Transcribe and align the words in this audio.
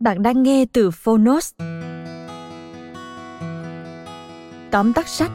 Bạn 0.00 0.22
đang 0.22 0.42
nghe 0.42 0.64
từ 0.72 0.90
Phonos. 0.90 1.54
Tóm 4.70 4.92
tắt 4.92 5.08
sách 5.08 5.30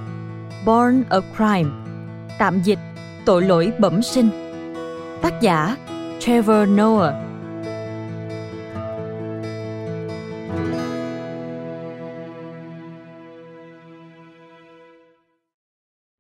Born 0.66 1.04
a 1.10 1.20
Crime 1.38 1.70
Tạm 2.40 2.62
dịch 2.64 2.80
Tội 3.26 3.42
lỗi 3.42 3.74
bẩm 3.80 4.02
sinh 4.02 4.30
Tác 5.22 5.42
giả 5.42 5.78
Trevor 6.20 6.70
Noah 6.70 7.14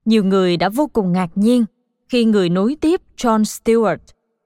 Nhiều 0.05 0.23
người 0.23 0.57
đã 0.57 0.69
vô 0.69 0.87
cùng 0.93 1.11
ngạc 1.11 1.29
nhiên 1.35 1.65
khi 2.09 2.25
người 2.25 2.49
nối 2.49 2.77
tiếp 2.81 3.01
John 3.17 3.41
Stewart, 3.41 3.97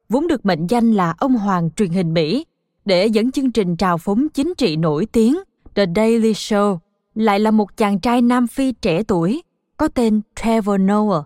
vốn 0.09 0.28
được 0.28 0.45
mệnh 0.45 0.68
danh 0.68 0.92
là 0.92 1.14
ông 1.18 1.36
hoàng 1.36 1.70
truyền 1.75 1.90
hình 1.90 2.14
Mỹ, 2.14 2.45
để 2.88 3.07
dẫn 3.07 3.31
chương 3.31 3.52
trình 3.52 3.75
trào 3.75 3.97
phúng 3.97 4.30
chính 4.30 4.53
trị 4.57 4.75
nổi 4.75 5.05
tiếng 5.05 5.38
The 5.75 5.85
Daily 5.95 6.31
Show 6.33 6.77
lại 7.16 7.39
là 7.39 7.52
một 7.52 7.77
chàng 7.77 7.99
trai 7.99 8.21
Nam 8.21 8.47
Phi 8.47 8.71
trẻ 8.71 9.03
tuổi 9.03 9.41
có 9.77 9.88
tên 9.88 10.21
Trevor 10.35 10.81
Noah. 10.81 11.23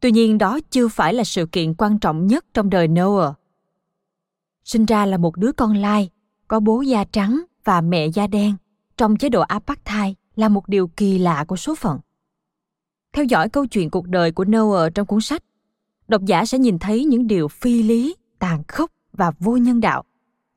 Tuy 0.00 0.10
nhiên 0.10 0.38
đó 0.38 0.58
chưa 0.70 0.88
phải 0.88 1.14
là 1.14 1.24
sự 1.24 1.46
kiện 1.46 1.74
quan 1.74 1.98
trọng 1.98 2.26
nhất 2.26 2.44
trong 2.54 2.70
đời 2.70 2.88
Noah. 2.88 3.34
Sinh 4.64 4.86
ra 4.86 5.06
là 5.06 5.16
một 5.16 5.36
đứa 5.36 5.52
con 5.52 5.76
lai, 5.76 6.10
có 6.48 6.60
bố 6.60 6.80
da 6.80 7.04
trắng 7.04 7.42
và 7.64 7.80
mẹ 7.80 8.06
da 8.06 8.26
đen 8.26 8.54
trong 8.96 9.16
chế 9.16 9.28
độ 9.28 9.40
apartheid 9.40 10.14
là 10.36 10.48
một 10.48 10.68
điều 10.68 10.88
kỳ 10.88 11.18
lạ 11.18 11.44
của 11.48 11.56
số 11.56 11.74
phận. 11.74 11.98
Theo 13.12 13.24
dõi 13.24 13.48
câu 13.48 13.66
chuyện 13.66 13.90
cuộc 13.90 14.06
đời 14.06 14.32
của 14.32 14.44
Noah 14.44 14.94
trong 14.94 15.06
cuốn 15.06 15.20
sách, 15.20 15.42
độc 16.08 16.22
giả 16.22 16.44
sẽ 16.44 16.58
nhìn 16.58 16.78
thấy 16.78 17.04
những 17.04 17.26
điều 17.26 17.48
phi 17.48 17.82
lý, 17.82 18.16
tàn 18.38 18.62
khốc 18.68 18.90
và 19.12 19.32
vô 19.38 19.56
nhân 19.56 19.80
đạo 19.80 20.04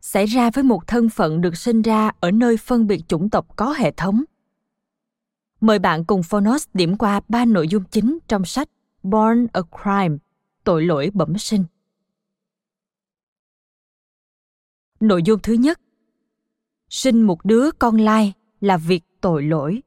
xảy 0.02 0.26
ra 0.26 0.52
với 0.52 0.64
một 0.64 0.88
thân 0.88 1.10
phận 1.10 1.42
được 1.42 1.58
sinh 1.58 1.82
ra 1.82 2.12
ở 2.20 2.32
nơi 2.32 2.58
phân 2.58 2.88
biệt 2.88 3.02
chủng 3.08 3.30
tộc 3.30 3.56
có 3.56 3.74
hệ 3.74 3.92
thống. 3.92 4.24
Mời 5.62 5.80
bạn 5.80 6.06
cùng 6.06 6.24
Phonos 6.24 6.68
điểm 6.74 6.98
qua 6.98 7.22
ba 7.28 7.46
nội 7.46 7.68
dung 7.68 7.84
chính 7.84 8.18
trong 8.28 8.46
sách 8.46 8.70
Born 9.04 9.48
a 9.54 9.62
Crime, 9.62 10.18
tội 10.64 10.86
lỗi 10.86 11.12
bẩm 11.14 11.38
sinh. 11.38 11.64
Nội 15.00 15.24
dung 15.24 15.40
thứ 15.44 15.54
nhất 15.54 15.80
Sinh 16.90 17.22
một 17.22 17.46
đứa 17.46 17.72
con 17.72 17.98
lai 17.98 18.34
là 18.62 18.78
việc 18.78 19.04
tội 19.22 19.44
lỗi. 19.44 19.82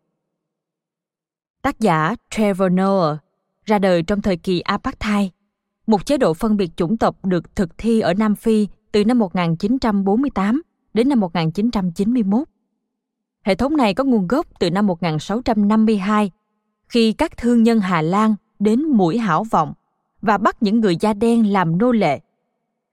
Tác 1.63 1.81
giả 1.81 2.15
Trevor 2.31 2.73
Noah 2.73 3.19
ra 3.65 3.79
đời 3.79 4.03
trong 4.03 4.23
thời 4.23 4.37
kỳ 4.37 4.61
Apartheid, 4.61 5.31
một 5.87 6.07
chế 6.07 6.19
độ 6.19 6.35
phân 6.35 6.57
biệt 6.57 6.71
chủng 6.77 6.97
tộc 6.97 7.25
được 7.25 7.57
thực 7.57 7.79
thi 7.79 8.01
ở 8.01 8.15
Nam 8.15 8.37
Phi 8.37 8.69
từ 8.95 9.05
năm 9.05 9.19
1948 9.19 10.63
đến 10.95 11.09
năm 11.09 11.21
1991. 11.21 12.49
Hệ 13.43 13.55
thống 13.55 13.77
này 13.77 13.95
có 13.95 14.05
nguồn 14.05 14.27
gốc 14.27 14.47
từ 14.59 14.71
năm 14.71 14.87
1652, 14.87 16.31
khi 16.89 17.13
các 17.13 17.37
thương 17.37 17.63
nhân 17.63 17.81
Hà 17.81 18.03
Lan 18.03 18.35
đến 18.59 18.83
mũi 18.83 19.19
hảo 19.19 19.45
vọng 19.51 19.73
và 20.23 20.39
bắt 20.39 20.63
những 20.63 20.81
người 20.81 20.97
da 20.97 21.13
đen 21.13 21.53
làm 21.53 21.79
nô 21.79 21.93
lệ. 21.93 22.21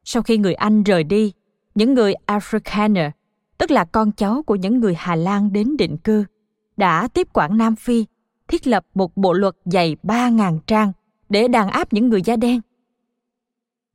Sau 0.03 0.23
khi 0.23 0.37
người 0.37 0.53
Anh 0.53 0.83
rời 0.83 1.03
đi, 1.03 1.33
những 1.75 1.93
người 1.93 2.13
Afrikaner, 2.27 3.11
tức 3.57 3.71
là 3.71 3.85
con 3.85 4.11
cháu 4.11 4.43
của 4.43 4.55
những 4.55 4.79
người 4.79 4.95
Hà 4.97 5.15
Lan 5.15 5.53
đến 5.53 5.77
định 5.77 5.97
cư, 5.97 6.25
đã 6.77 7.07
tiếp 7.07 7.27
quản 7.33 7.57
Nam 7.57 7.75
Phi, 7.75 8.05
thiết 8.47 8.67
lập 8.67 8.85
một 8.93 9.17
bộ 9.17 9.33
luật 9.33 9.55
dày 9.65 9.95
3.000 10.03 10.59
trang 10.67 10.91
để 11.29 11.47
đàn 11.47 11.69
áp 11.69 11.93
những 11.93 12.09
người 12.09 12.21
da 12.21 12.35
đen. 12.35 12.61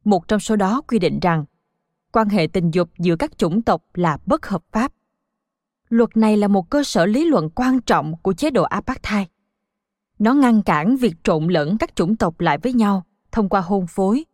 Một 0.04 0.28
trong 0.28 0.40
số 0.40 0.56
đó 0.56 0.82
quy 0.88 0.98
định 0.98 1.18
rằng 1.22 1.44
quan 2.16 2.28
hệ 2.28 2.46
tình 2.46 2.70
dục 2.70 2.90
giữa 2.98 3.16
các 3.16 3.38
chủng 3.38 3.62
tộc 3.62 3.82
là 3.94 4.18
bất 4.26 4.46
hợp 4.46 4.62
pháp. 4.72 4.92
Luật 5.88 6.16
này 6.16 6.36
là 6.36 6.48
một 6.48 6.70
cơ 6.70 6.84
sở 6.84 7.06
lý 7.06 7.24
luận 7.24 7.50
quan 7.50 7.80
trọng 7.80 8.14
của 8.22 8.32
chế 8.32 8.50
độ 8.50 8.62
apartheid. 8.62 9.26
Nó 10.18 10.34
ngăn 10.34 10.62
cản 10.62 10.96
việc 10.96 11.14
trộn 11.24 11.46
lẫn 11.46 11.78
các 11.78 11.96
chủng 11.96 12.16
tộc 12.16 12.40
lại 12.40 12.58
với 12.58 12.72
nhau 12.72 13.02
thông 13.32 13.48
qua 13.48 13.60
hôn 13.60 13.86
phối. 13.86 14.24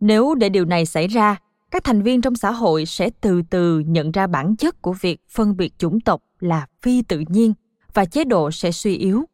Nếu 0.00 0.34
để 0.34 0.48
điều 0.48 0.64
này 0.64 0.86
xảy 0.86 1.06
ra, 1.06 1.36
các 1.70 1.84
thành 1.84 2.02
viên 2.02 2.20
trong 2.20 2.36
xã 2.36 2.50
hội 2.50 2.86
sẽ 2.86 3.10
từ 3.20 3.42
từ 3.50 3.78
nhận 3.78 4.10
ra 4.10 4.26
bản 4.26 4.56
chất 4.56 4.82
của 4.82 4.92
việc 4.92 5.20
phân 5.28 5.56
biệt 5.56 5.78
chủng 5.78 6.00
tộc 6.00 6.22
là 6.40 6.66
phi 6.82 7.02
tự 7.02 7.22
nhiên 7.28 7.54
và 7.94 8.04
chế 8.04 8.24
độ 8.24 8.50
sẽ 8.50 8.72
suy 8.72 8.96
yếu. 8.96 9.24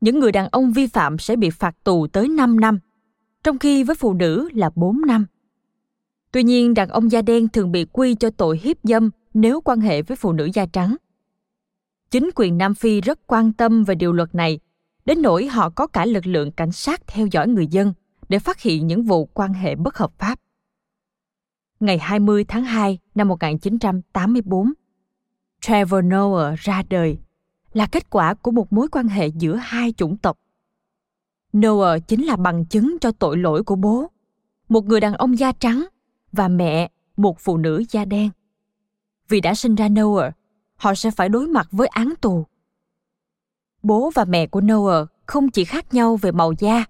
Những 0.00 0.18
người 0.18 0.32
đàn 0.32 0.48
ông 0.48 0.72
vi 0.72 0.86
phạm 0.86 1.18
sẽ 1.18 1.36
bị 1.36 1.50
phạt 1.50 1.76
tù 1.84 2.06
tới 2.06 2.28
5 2.28 2.60
năm, 2.60 2.78
trong 3.44 3.58
khi 3.58 3.84
với 3.84 3.96
phụ 3.96 4.12
nữ 4.12 4.48
là 4.52 4.70
4 4.74 5.00
năm. 5.06 5.26
Tuy 6.36 6.42
nhiên, 6.42 6.74
đàn 6.74 6.88
ông 6.88 7.10
da 7.10 7.22
đen 7.22 7.48
thường 7.48 7.72
bị 7.72 7.84
quy 7.92 8.14
cho 8.14 8.30
tội 8.30 8.60
hiếp 8.62 8.76
dâm 8.82 9.10
nếu 9.34 9.60
quan 9.60 9.80
hệ 9.80 10.02
với 10.02 10.16
phụ 10.16 10.32
nữ 10.32 10.48
da 10.54 10.66
trắng. 10.66 10.96
Chính 12.10 12.30
quyền 12.34 12.58
Nam 12.58 12.74
Phi 12.74 13.00
rất 13.00 13.26
quan 13.26 13.52
tâm 13.52 13.84
về 13.84 13.94
điều 13.94 14.12
luật 14.12 14.34
này, 14.34 14.58
đến 15.04 15.22
nỗi 15.22 15.46
họ 15.46 15.70
có 15.70 15.86
cả 15.86 16.04
lực 16.04 16.26
lượng 16.26 16.52
cảnh 16.52 16.72
sát 16.72 17.06
theo 17.06 17.26
dõi 17.26 17.48
người 17.48 17.66
dân 17.66 17.92
để 18.28 18.38
phát 18.38 18.60
hiện 18.60 18.86
những 18.86 19.02
vụ 19.02 19.26
quan 19.26 19.54
hệ 19.54 19.74
bất 19.74 19.96
hợp 19.96 20.18
pháp. 20.18 20.40
Ngày 21.80 21.98
20 21.98 22.44
tháng 22.44 22.64
2 22.64 22.98
năm 23.14 23.28
1984, 23.28 24.72
Trevor 25.60 26.04
Noah 26.04 26.58
ra 26.58 26.82
đời 26.88 27.18
là 27.72 27.86
kết 27.86 28.10
quả 28.10 28.34
của 28.34 28.50
một 28.50 28.72
mối 28.72 28.88
quan 28.88 29.08
hệ 29.08 29.26
giữa 29.26 29.56
hai 29.56 29.92
chủng 29.92 30.16
tộc. 30.16 30.38
Noah 31.56 32.08
chính 32.08 32.26
là 32.26 32.36
bằng 32.36 32.64
chứng 32.64 32.96
cho 33.00 33.12
tội 33.12 33.36
lỗi 33.36 33.62
của 33.62 33.76
bố, 33.76 34.10
một 34.68 34.84
người 34.84 35.00
đàn 35.00 35.14
ông 35.14 35.38
da 35.38 35.52
trắng 35.52 35.86
và 36.36 36.48
mẹ 36.48 36.90
một 37.16 37.36
phụ 37.40 37.56
nữ 37.56 37.84
da 37.90 38.04
đen. 38.04 38.30
Vì 39.28 39.40
đã 39.40 39.54
sinh 39.54 39.74
ra 39.74 39.88
Noah, 39.88 40.36
họ 40.76 40.94
sẽ 40.94 41.10
phải 41.10 41.28
đối 41.28 41.46
mặt 41.46 41.68
với 41.70 41.88
án 41.88 42.14
tù. 42.20 42.46
Bố 43.82 44.10
và 44.14 44.24
mẹ 44.24 44.46
của 44.46 44.60
Noah 44.60 45.08
không 45.26 45.50
chỉ 45.50 45.64
khác 45.64 45.94
nhau 45.94 46.16
về 46.16 46.32
màu 46.32 46.52
da, 46.58 46.84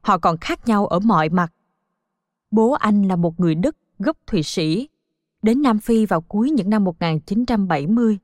họ 0.00 0.18
còn 0.18 0.36
khác 0.38 0.68
nhau 0.68 0.86
ở 0.86 0.98
mọi 0.98 1.28
mặt. 1.28 1.52
Bố 2.50 2.72
anh 2.72 3.08
là 3.08 3.16
một 3.16 3.40
người 3.40 3.54
Đức 3.54 3.76
gốc 3.98 4.16
Thụy 4.26 4.42
Sĩ, 4.42 4.88
đến 5.42 5.62
Nam 5.62 5.78
Phi 5.78 6.06
vào 6.06 6.20
cuối 6.20 6.50
những 6.50 6.70
năm 6.70 6.84
1970. 6.84 8.18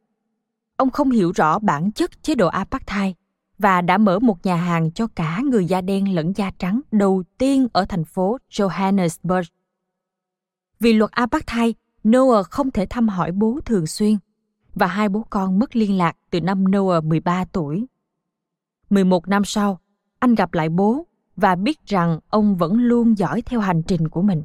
Ông 0.76 0.90
không 0.90 1.10
hiểu 1.10 1.32
rõ 1.34 1.58
bản 1.58 1.92
chất 1.92 2.22
chế 2.22 2.34
độ 2.34 2.48
apartheid 2.48 3.14
và 3.58 3.80
đã 3.80 3.98
mở 3.98 4.18
một 4.18 4.46
nhà 4.46 4.56
hàng 4.56 4.90
cho 4.92 5.06
cả 5.06 5.40
người 5.44 5.64
da 5.64 5.80
đen 5.80 6.14
lẫn 6.14 6.32
da 6.36 6.50
trắng 6.58 6.80
đầu 6.90 7.22
tiên 7.38 7.68
ở 7.72 7.84
thành 7.84 8.04
phố 8.04 8.38
Johannesburg. 8.50 9.57
Vì 10.80 10.92
luật 10.92 11.10
apartheid, 11.10 11.74
Noah 12.08 12.46
không 12.50 12.70
thể 12.70 12.86
thăm 12.90 13.08
hỏi 13.08 13.32
bố 13.32 13.58
thường 13.64 13.86
xuyên 13.86 14.16
và 14.74 14.86
hai 14.86 15.08
bố 15.08 15.24
con 15.30 15.58
mất 15.58 15.76
liên 15.76 15.98
lạc 15.98 16.16
từ 16.30 16.40
năm 16.40 16.64
Noah 16.70 17.04
13 17.04 17.44
tuổi. 17.44 17.86
11 18.90 19.28
năm 19.28 19.44
sau, 19.44 19.80
anh 20.18 20.34
gặp 20.34 20.54
lại 20.54 20.68
bố 20.68 21.06
và 21.36 21.54
biết 21.54 21.86
rằng 21.86 22.18
ông 22.28 22.56
vẫn 22.56 22.74
luôn 22.74 23.18
dõi 23.18 23.42
theo 23.42 23.60
hành 23.60 23.82
trình 23.82 24.08
của 24.08 24.22
mình. 24.22 24.42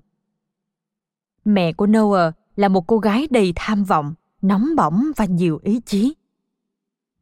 Mẹ 1.45 1.73
của 1.73 1.87
Noah 1.87 2.35
là 2.55 2.67
một 2.67 2.87
cô 2.87 2.97
gái 2.97 3.27
đầy 3.31 3.53
tham 3.55 3.83
vọng 3.83 4.13
nóng 4.41 4.75
bỏng 4.75 5.11
và 5.15 5.25
nhiều 5.25 5.59
ý 5.63 5.79
chí. 5.85 6.13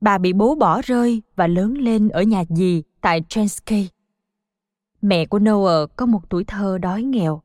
Bà 0.02 0.18
bị 0.18 0.34
bố 0.34 0.56
bỏ 0.56 0.82
rơi 0.82 1.22
và 1.36 1.48
lớn 1.48 1.74
lên 1.74 2.10
ở 2.10 2.22
nhà 2.22 2.44
dì 2.50 2.84
tại 3.02 3.22
Transkei. 3.30 3.90
Mẹ 5.02 5.26
của 5.26 5.40
Noah 5.40 5.90
có 5.96 6.06
một 6.06 6.30
tuổi 6.30 6.44
thơ 6.44 6.78
đói 6.78 7.04
nghèo. 7.04 7.42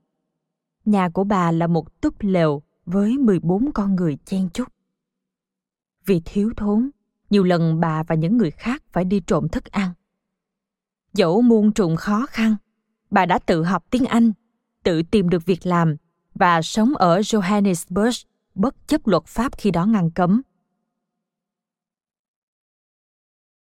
Nhà 0.87 1.09
của 1.09 1.25
bà 1.25 1.53
là 1.53 1.67
một 1.67 2.01
túp 2.01 2.15
lều 2.21 2.63
với 2.85 3.19
14 3.19 3.73
con 3.73 3.97
người 3.97 4.19
chen 4.25 4.49
chúc. 4.51 4.69
Vì 6.05 6.23
thiếu 6.25 6.53
thốn, 6.57 6.91
nhiều 7.31 7.45
lần 7.45 7.81
bà 7.81 8.03
và 8.03 8.15
những 8.15 8.37
người 8.37 8.51
khác 8.51 8.83
phải 8.93 9.05
đi 9.05 9.21
trộm 9.21 9.49
thức 9.49 9.65
ăn. 9.65 9.91
Dẫu 11.13 11.43
muôn 11.43 11.73
trùng 11.73 11.97
khó 11.97 12.27
khăn, 12.27 12.57
bà 13.11 13.27
đã 13.27 13.39
tự 13.39 13.63
học 13.65 13.85
tiếng 13.91 14.05
Anh, 14.05 14.33
tự 14.83 15.03
tìm 15.03 15.29
được 15.29 15.45
việc 15.47 15.67
làm 15.67 15.97
và 16.35 16.63
sống 16.63 16.97
ở 16.97 17.21
Johannesburg 17.21 18.25
bất 18.55 18.89
chấp 18.89 19.07
luật 19.07 19.25
pháp 19.27 19.59
khi 19.59 19.71
đó 19.71 19.87
ngăn 19.87 20.11
cấm. 20.11 20.43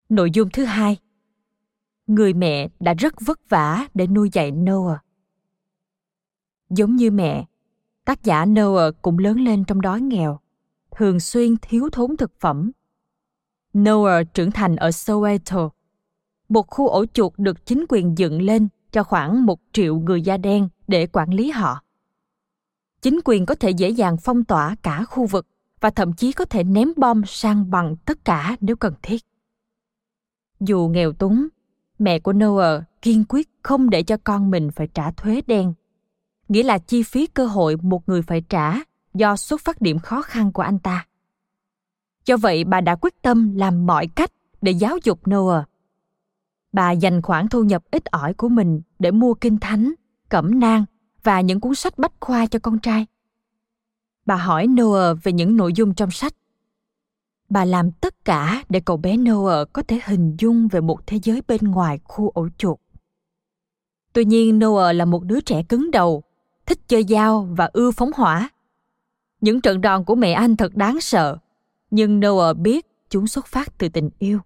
Nội 0.08 0.30
dung 0.30 0.48
thứ 0.52 0.64
hai 0.64 0.98
Người 2.06 2.34
mẹ 2.34 2.68
đã 2.80 2.94
rất 2.94 3.14
vất 3.26 3.40
vả 3.48 3.86
để 3.94 4.06
nuôi 4.06 4.30
dạy 4.32 4.50
Noah. 4.50 5.03
Giống 6.76 6.96
như 6.96 7.10
mẹ, 7.10 7.44
tác 8.04 8.24
giả 8.24 8.44
Noah 8.44 8.94
cũng 9.02 9.18
lớn 9.18 9.40
lên 9.40 9.64
trong 9.64 9.80
đói 9.80 10.00
nghèo, 10.00 10.38
thường 10.96 11.20
xuyên 11.20 11.56
thiếu 11.56 11.88
thốn 11.92 12.16
thực 12.16 12.40
phẩm. 12.40 12.70
Noah 13.78 14.34
trưởng 14.34 14.50
thành 14.50 14.76
ở 14.76 14.88
Soweto, 14.88 15.68
một 16.48 16.66
khu 16.66 16.88
ổ 16.88 17.06
chuột 17.06 17.32
được 17.36 17.66
chính 17.66 17.84
quyền 17.88 18.18
dựng 18.18 18.42
lên 18.42 18.68
cho 18.92 19.02
khoảng 19.02 19.46
một 19.46 19.60
triệu 19.72 19.98
người 19.98 20.22
da 20.22 20.36
đen 20.36 20.68
để 20.88 21.06
quản 21.06 21.34
lý 21.34 21.50
họ. 21.50 21.82
Chính 23.02 23.20
quyền 23.24 23.46
có 23.46 23.54
thể 23.54 23.70
dễ 23.70 23.88
dàng 23.88 24.16
phong 24.16 24.44
tỏa 24.44 24.76
cả 24.82 25.04
khu 25.04 25.26
vực 25.26 25.46
và 25.80 25.90
thậm 25.90 26.12
chí 26.12 26.32
có 26.32 26.44
thể 26.44 26.64
ném 26.64 26.88
bom 26.96 27.22
sang 27.26 27.70
bằng 27.70 27.96
tất 27.96 28.24
cả 28.24 28.56
nếu 28.60 28.76
cần 28.76 28.94
thiết. 29.02 29.22
Dù 30.60 30.88
nghèo 30.92 31.12
túng, 31.12 31.48
mẹ 31.98 32.18
của 32.18 32.32
Noah 32.32 32.82
kiên 33.02 33.24
quyết 33.28 33.48
không 33.62 33.90
để 33.90 34.02
cho 34.02 34.16
con 34.24 34.50
mình 34.50 34.70
phải 34.70 34.86
trả 34.86 35.10
thuế 35.10 35.40
đen, 35.46 35.74
nghĩa 36.48 36.62
là 36.62 36.78
chi 36.78 37.02
phí 37.02 37.26
cơ 37.26 37.46
hội 37.46 37.76
một 37.82 38.08
người 38.08 38.22
phải 38.22 38.40
trả 38.40 38.74
do 39.14 39.36
xuất 39.36 39.60
phát 39.60 39.80
điểm 39.80 39.98
khó 39.98 40.22
khăn 40.22 40.52
của 40.52 40.62
anh 40.62 40.78
ta. 40.78 41.06
Do 42.26 42.36
vậy, 42.36 42.64
bà 42.64 42.80
đã 42.80 42.96
quyết 42.96 43.22
tâm 43.22 43.54
làm 43.56 43.86
mọi 43.86 44.06
cách 44.06 44.30
để 44.62 44.72
giáo 44.72 44.98
dục 45.04 45.28
Noah. 45.30 45.68
Bà 46.72 46.90
dành 46.90 47.22
khoản 47.22 47.48
thu 47.48 47.64
nhập 47.64 47.82
ít 47.90 48.04
ỏi 48.04 48.34
của 48.34 48.48
mình 48.48 48.82
để 48.98 49.10
mua 49.10 49.34
kinh 49.34 49.58
thánh, 49.58 49.92
cẩm 50.28 50.60
nang 50.60 50.84
và 51.22 51.40
những 51.40 51.60
cuốn 51.60 51.74
sách 51.74 51.98
bách 51.98 52.12
khoa 52.20 52.46
cho 52.46 52.58
con 52.58 52.78
trai. 52.78 53.06
Bà 54.26 54.36
hỏi 54.36 54.66
Noah 54.66 55.16
về 55.22 55.32
những 55.32 55.56
nội 55.56 55.72
dung 55.72 55.94
trong 55.94 56.10
sách. 56.10 56.34
Bà 57.48 57.64
làm 57.64 57.90
tất 57.92 58.24
cả 58.24 58.64
để 58.68 58.80
cậu 58.80 58.96
bé 58.96 59.16
Noah 59.16 59.72
có 59.72 59.82
thể 59.82 60.00
hình 60.04 60.36
dung 60.38 60.68
về 60.68 60.80
một 60.80 61.06
thế 61.06 61.18
giới 61.22 61.42
bên 61.48 61.60
ngoài 61.62 61.98
khu 62.04 62.30
ổ 62.30 62.48
chuột. 62.58 62.78
Tuy 64.12 64.24
nhiên 64.24 64.58
Noah 64.58 64.96
là 64.96 65.04
một 65.04 65.24
đứa 65.24 65.40
trẻ 65.40 65.62
cứng 65.62 65.90
đầu, 65.90 66.22
thích 66.66 66.80
chơi 66.88 67.04
dao 67.08 67.48
và 67.50 67.70
ưa 67.72 67.90
phóng 67.90 68.10
hỏa. 68.14 68.48
Những 69.40 69.60
trận 69.60 69.80
đòn 69.80 70.04
của 70.04 70.14
mẹ 70.14 70.32
anh 70.32 70.56
thật 70.56 70.74
đáng 70.74 71.00
sợ, 71.00 71.38
nhưng 71.90 72.20
Noah 72.20 72.56
biết 72.56 72.86
chúng 73.10 73.26
xuất 73.26 73.46
phát 73.46 73.78
từ 73.78 73.88
tình 73.88 74.10
yêu. 74.18 74.40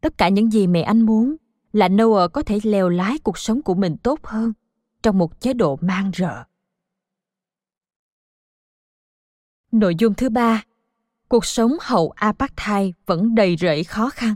Tất 0.00 0.18
cả 0.18 0.28
những 0.28 0.52
gì 0.52 0.66
mẹ 0.66 0.82
anh 0.82 1.00
muốn 1.00 1.36
là 1.72 1.88
Noah 1.88 2.32
có 2.32 2.42
thể 2.42 2.58
leo 2.62 2.88
lái 2.88 3.18
cuộc 3.18 3.38
sống 3.38 3.62
của 3.62 3.74
mình 3.74 3.96
tốt 3.96 4.18
hơn 4.22 4.52
trong 5.02 5.18
một 5.18 5.40
chế 5.40 5.52
độ 5.52 5.78
mang 5.80 6.10
rợ. 6.14 6.44
Nội 9.72 9.94
dung 9.98 10.14
thứ 10.14 10.28
ba, 10.28 10.64
cuộc 11.28 11.44
sống 11.44 11.76
hậu 11.80 12.10
apartheid 12.10 12.94
vẫn 13.06 13.34
đầy 13.34 13.56
rẫy 13.60 13.84
khó 13.84 14.10
khăn. 14.10 14.34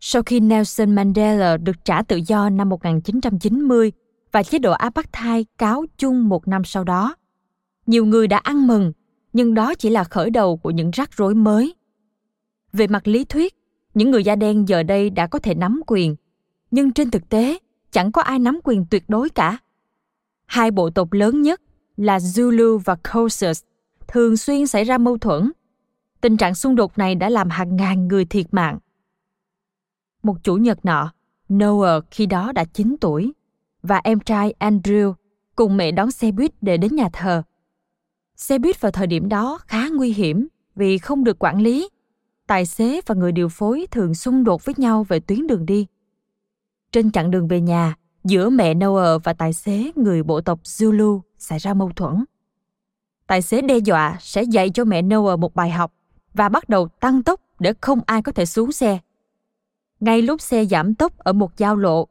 Sau 0.00 0.22
khi 0.22 0.40
Nelson 0.40 0.94
Mandela 0.94 1.56
được 1.56 1.84
trả 1.84 2.02
tự 2.02 2.20
do 2.26 2.50
năm 2.50 2.68
1990 2.68 3.92
và 4.32 4.42
chế 4.42 4.58
độ 4.58 4.72
apartheid 4.72 5.46
cáo 5.58 5.84
chung 5.98 6.28
một 6.28 6.48
năm 6.48 6.64
sau 6.64 6.84
đó, 6.84 7.16
nhiều 7.86 8.04
người 8.04 8.26
đã 8.26 8.38
ăn 8.38 8.66
mừng, 8.66 8.92
nhưng 9.32 9.54
đó 9.54 9.74
chỉ 9.74 9.90
là 9.90 10.04
khởi 10.04 10.30
đầu 10.30 10.56
của 10.56 10.70
những 10.70 10.90
rắc 10.90 11.10
rối 11.12 11.34
mới. 11.34 11.74
Về 12.72 12.86
mặt 12.86 13.08
lý 13.08 13.24
thuyết, 13.24 13.54
những 13.94 14.10
người 14.10 14.24
da 14.24 14.36
đen 14.36 14.68
giờ 14.68 14.82
đây 14.82 15.10
đã 15.10 15.26
có 15.26 15.38
thể 15.38 15.54
nắm 15.54 15.80
quyền, 15.86 16.16
nhưng 16.70 16.92
trên 16.92 17.10
thực 17.10 17.28
tế, 17.28 17.58
chẳng 17.90 18.12
có 18.12 18.22
ai 18.22 18.38
nắm 18.38 18.60
quyền 18.64 18.86
tuyệt 18.90 19.04
đối 19.08 19.28
cả. 19.28 19.58
Hai 20.46 20.70
bộ 20.70 20.90
tộc 20.90 21.12
lớn 21.12 21.42
nhất 21.42 21.60
là 21.96 22.18
Zulu 22.18 22.78
và 22.78 22.96
Xhosa 23.04 23.52
thường 24.08 24.36
xuyên 24.36 24.66
xảy 24.66 24.84
ra 24.84 24.98
mâu 24.98 25.18
thuẫn. 25.18 25.52
Tình 26.20 26.36
trạng 26.36 26.54
xung 26.54 26.74
đột 26.74 26.98
này 26.98 27.14
đã 27.14 27.28
làm 27.28 27.50
hàng 27.50 27.76
ngàn 27.76 28.08
người 28.08 28.24
thiệt 28.24 28.46
mạng. 28.50 28.78
Một 30.22 30.36
chủ 30.42 30.56
nhật 30.56 30.84
nọ, 30.84 31.12
Noah 31.52 32.04
khi 32.10 32.26
đó 32.26 32.52
đã 32.52 32.64
9 32.64 32.96
tuổi 33.00 33.32
và 33.82 34.00
em 34.04 34.20
trai 34.20 34.54
Andrew 34.58 35.14
cùng 35.56 35.76
mẹ 35.76 35.92
đón 35.92 36.10
xe 36.10 36.32
buýt 36.32 36.52
để 36.60 36.76
đến 36.76 36.96
nhà 36.96 37.08
thờ. 37.12 37.42
Xe 38.36 38.58
buýt 38.58 38.80
vào 38.80 38.92
thời 38.92 39.06
điểm 39.06 39.28
đó 39.28 39.58
khá 39.66 39.88
nguy 39.88 40.12
hiểm 40.12 40.48
vì 40.74 40.98
không 40.98 41.24
được 41.24 41.38
quản 41.38 41.60
lý. 41.60 41.88
Tài 42.46 42.66
xế 42.66 43.00
và 43.06 43.14
người 43.14 43.32
điều 43.32 43.48
phối 43.48 43.86
thường 43.90 44.14
xung 44.14 44.44
đột 44.44 44.64
với 44.64 44.74
nhau 44.78 45.04
về 45.08 45.20
tuyến 45.20 45.46
đường 45.46 45.66
đi. 45.66 45.86
Trên 46.92 47.10
chặng 47.10 47.30
đường 47.30 47.48
về 47.48 47.60
nhà, 47.60 47.94
giữa 48.24 48.50
mẹ 48.50 48.74
Noah 48.74 49.24
và 49.24 49.32
tài 49.32 49.52
xế 49.52 49.90
người 49.94 50.22
bộ 50.22 50.40
tộc 50.40 50.62
Zulu 50.62 51.20
xảy 51.38 51.58
ra 51.58 51.74
mâu 51.74 51.90
thuẫn. 51.96 52.24
Tài 53.26 53.42
xế 53.42 53.62
đe 53.62 53.78
dọa 53.78 54.16
sẽ 54.20 54.42
dạy 54.42 54.70
cho 54.70 54.84
mẹ 54.84 55.02
Noah 55.02 55.38
một 55.38 55.54
bài 55.54 55.70
học 55.70 55.92
và 56.34 56.48
bắt 56.48 56.68
đầu 56.68 56.88
tăng 56.88 57.22
tốc 57.22 57.40
để 57.58 57.72
không 57.80 58.00
ai 58.06 58.22
có 58.22 58.32
thể 58.32 58.46
xuống 58.46 58.72
xe. 58.72 58.98
Ngay 60.00 60.22
lúc 60.22 60.40
xe 60.40 60.64
giảm 60.64 60.94
tốc 60.94 61.18
ở 61.18 61.32
một 61.32 61.56
giao 61.56 61.76
lộ, 61.76 62.08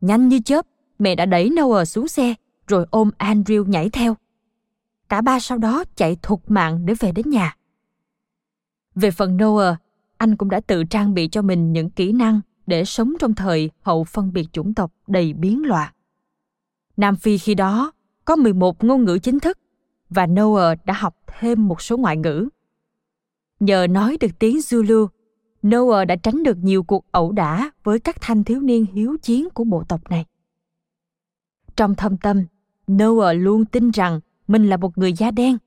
nhanh 0.00 0.28
như 0.28 0.40
chớp, 0.44 0.66
mẹ 1.04 1.14
đã 1.14 1.26
đẩy 1.26 1.50
Noah 1.50 1.88
xuống 1.88 2.08
xe 2.08 2.34
rồi 2.66 2.86
ôm 2.90 3.10
Andrew 3.18 3.64
nhảy 3.64 3.90
theo. 3.90 4.16
Cả 5.08 5.20
ba 5.20 5.40
sau 5.40 5.58
đó 5.58 5.84
chạy 5.96 6.16
thục 6.22 6.50
mạng 6.50 6.86
để 6.86 6.94
về 7.00 7.12
đến 7.12 7.30
nhà. 7.30 7.56
Về 8.94 9.10
phần 9.10 9.36
Noah, 9.36 9.80
anh 10.16 10.36
cũng 10.36 10.50
đã 10.50 10.60
tự 10.60 10.84
trang 10.84 11.14
bị 11.14 11.28
cho 11.28 11.42
mình 11.42 11.72
những 11.72 11.90
kỹ 11.90 12.12
năng 12.12 12.40
để 12.66 12.84
sống 12.84 13.12
trong 13.20 13.34
thời 13.34 13.70
hậu 13.80 14.04
phân 14.04 14.32
biệt 14.32 14.46
chủng 14.52 14.74
tộc 14.74 14.92
đầy 15.06 15.32
biến 15.32 15.62
loạn. 15.66 15.92
Nam 16.96 17.16
Phi 17.16 17.38
khi 17.38 17.54
đó 17.54 17.92
có 18.24 18.36
11 18.36 18.84
ngôn 18.84 19.04
ngữ 19.04 19.18
chính 19.22 19.40
thức 19.40 19.58
và 20.10 20.26
Noah 20.26 20.78
đã 20.84 20.94
học 20.94 21.16
thêm 21.38 21.68
một 21.68 21.82
số 21.82 21.96
ngoại 21.96 22.16
ngữ. 22.16 22.48
Nhờ 23.60 23.86
nói 23.90 24.16
được 24.20 24.38
tiếng 24.38 24.56
Zulu, 24.56 25.06
Noah 25.66 26.06
đã 26.06 26.16
tránh 26.16 26.42
được 26.42 26.56
nhiều 26.62 26.82
cuộc 26.82 27.04
ẩu 27.10 27.32
đả 27.32 27.70
với 27.84 28.00
các 28.00 28.16
thanh 28.20 28.44
thiếu 28.44 28.60
niên 28.60 28.86
hiếu 28.92 29.16
chiến 29.22 29.48
của 29.54 29.64
bộ 29.64 29.84
tộc 29.88 30.10
này. 30.10 30.26
Trong 31.76 31.94
thâm 31.94 32.16
tâm, 32.16 32.44
Noah 32.92 33.36
luôn 33.36 33.64
tin 33.64 33.90
rằng 33.90 34.20
mình 34.46 34.66
là 34.66 34.76
một 34.76 34.98
người 34.98 35.12
da 35.12 35.30
đen. 35.30 35.58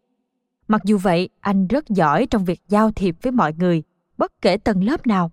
Mặc 0.68 0.82
dù 0.84 0.98
vậy, 0.98 1.30
anh 1.40 1.68
rất 1.68 1.90
giỏi 1.90 2.28
trong 2.30 2.46
việc 2.46 2.62
giao 2.68 2.92
thiệp 2.92 3.16
với 3.22 3.32
mọi 3.32 3.54
người, 3.54 3.84
bất 4.18 4.42
kể 4.42 4.58
tầng 4.58 4.84
lớp 4.84 5.08
nào. 5.08 5.32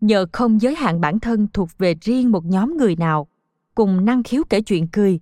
Nhờ 0.00 0.26
không 0.32 0.60
giới 0.60 0.74
hạn 0.74 1.00
bản 1.00 1.20
thân 1.20 1.46
thuộc 1.52 1.68
về 1.78 1.94
riêng 2.00 2.32
một 2.32 2.44
nhóm 2.44 2.76
người 2.76 2.96
nào 2.96 3.28
cùng 3.74 4.04
năng 4.04 4.22
khiếu 4.22 4.42
kể 4.48 4.60
chuyện 4.60 4.88
cười 4.92 5.20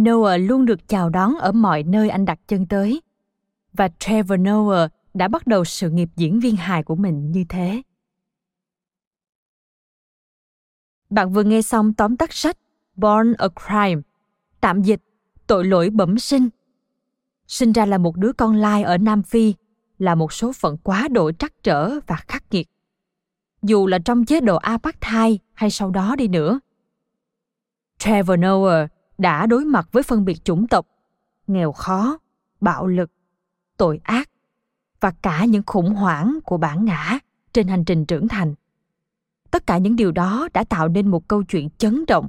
noah 0.00 0.40
luôn 0.40 0.64
được 0.64 0.88
chào 0.88 1.10
đón 1.10 1.34
ở 1.38 1.52
mọi 1.52 1.82
nơi 1.82 2.08
anh 2.08 2.24
đặt 2.24 2.40
chân 2.48 2.66
tới. 2.66 3.02
Và 3.72 3.88
trevor 3.98 4.40
noah 4.40 4.92
đã 5.14 5.28
bắt 5.28 5.46
đầu 5.46 5.64
sự 5.64 5.90
nghiệp 5.90 6.08
diễn 6.16 6.40
viên 6.40 6.56
hài 6.56 6.82
của 6.82 6.96
mình 6.96 7.30
như 7.30 7.44
thế. 7.48 7.82
Bạn 11.10 11.32
vừa 11.32 11.42
nghe 11.42 11.62
xong 11.62 11.94
tóm 11.94 12.16
tắt 12.16 12.32
sách 12.32 12.56
born 13.00 13.32
a 13.38 13.48
crime 13.66 14.02
tạm 14.60 14.82
dịch 14.82 15.00
tội 15.46 15.64
lỗi 15.64 15.90
bẩm 15.90 16.18
sinh 16.18 16.48
sinh 17.46 17.72
ra 17.72 17.86
là 17.86 17.98
một 17.98 18.16
đứa 18.16 18.32
con 18.32 18.54
lai 18.54 18.82
ở 18.82 18.98
nam 18.98 19.22
phi 19.22 19.54
là 19.98 20.14
một 20.14 20.32
số 20.32 20.52
phận 20.52 20.76
quá 20.76 21.08
độ 21.10 21.32
trắc 21.32 21.62
trở 21.62 21.90
và 22.06 22.16
khắc 22.16 22.44
nghiệt 22.50 22.68
dù 23.62 23.86
là 23.86 23.98
trong 23.98 24.24
chế 24.24 24.40
độ 24.40 24.56
apartheid 24.56 25.36
hay 25.52 25.70
sau 25.70 25.90
đó 25.90 26.16
đi 26.16 26.28
nữa. 26.28 26.60
Trevor 27.98 28.38
Noah 28.38 28.90
đã 29.18 29.46
đối 29.46 29.64
mặt 29.64 29.88
với 29.92 30.02
phân 30.02 30.24
biệt 30.24 30.44
chủng 30.44 30.66
tộc, 30.66 30.86
nghèo 31.46 31.72
khó, 31.72 32.18
bạo 32.60 32.86
lực, 32.86 33.10
tội 33.76 34.00
ác 34.04 34.30
và 35.00 35.10
cả 35.22 35.44
những 35.44 35.62
khủng 35.66 35.94
hoảng 35.94 36.38
của 36.44 36.56
bản 36.56 36.84
ngã 36.84 37.18
trên 37.52 37.68
hành 37.68 37.84
trình 37.84 38.06
trưởng 38.06 38.28
thành. 38.28 38.54
Tất 39.50 39.66
cả 39.66 39.78
những 39.78 39.96
điều 39.96 40.12
đó 40.12 40.48
đã 40.54 40.64
tạo 40.64 40.88
nên 40.88 41.08
một 41.08 41.28
câu 41.28 41.42
chuyện 41.42 41.68
chấn 41.78 42.04
động 42.06 42.28